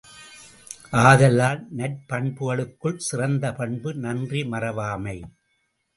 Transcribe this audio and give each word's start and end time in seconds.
ஆதலால், 1.01 1.61
நற்பண்புகளுக்குள் 1.77 2.97
சிறந்த 3.09 3.53
பண்பு 3.53 3.93
நன்றி 3.95 4.41
மறவாமை. 4.43 5.17